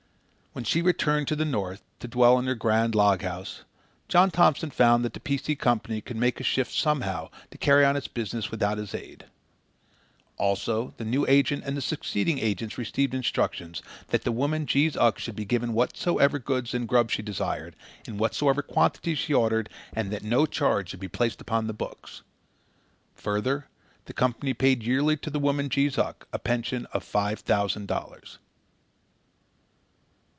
When 0.53 0.65
she 0.65 0.81
returned 0.81 1.29
to 1.29 1.35
the 1.37 1.45
North 1.45 1.81
to 2.01 2.09
dwell 2.09 2.37
in 2.37 2.43
her 2.45 2.55
grand 2.55 2.93
log 2.93 3.21
house, 3.21 3.63
John 4.09 4.29
Thompson 4.31 4.69
found 4.69 5.05
that 5.05 5.13
the 5.13 5.21
P. 5.21 5.37
C. 5.37 5.55
Company 5.55 6.01
could 6.01 6.17
make 6.17 6.41
a 6.41 6.43
shift 6.43 6.73
somehow 6.73 7.29
to 7.51 7.57
carry 7.57 7.85
on 7.85 7.95
its 7.95 8.09
business 8.09 8.51
without 8.51 8.77
his 8.77 8.93
aid. 8.93 9.27
Also, 10.35 10.93
the 10.97 11.05
new 11.05 11.25
agent 11.25 11.63
and 11.65 11.77
the 11.77 11.81
succeeding 11.81 12.37
agents 12.39 12.77
received 12.77 13.13
instructions 13.13 13.81
that 14.07 14.25
the 14.25 14.31
woman 14.33 14.65
Jees 14.65 14.97
Uck 14.97 15.19
should 15.19 15.37
be 15.37 15.45
given 15.45 15.71
whatsoever 15.71 16.37
goods 16.37 16.73
and 16.73 16.85
grub 16.85 17.11
she 17.11 17.21
desired, 17.21 17.73
in 18.05 18.17
whatsoever 18.17 18.61
quantities 18.61 19.19
she 19.19 19.33
ordered, 19.33 19.69
and 19.93 20.11
that 20.11 20.21
no 20.21 20.45
charge 20.45 20.89
should 20.89 20.99
be 20.99 21.07
placed 21.07 21.39
upon 21.39 21.67
the 21.67 21.73
books. 21.73 22.23
Further, 23.15 23.69
the 24.03 24.11
Company 24.13 24.53
paid 24.53 24.83
yearly 24.83 25.15
to 25.15 25.29
the 25.29 25.39
woman 25.39 25.69
Jees 25.69 25.97
Uck 25.97 26.27
a 26.33 26.39
pension 26.39 26.87
of 26.91 27.05
five 27.05 27.39
thousand 27.39 27.87
dollars. 27.87 28.37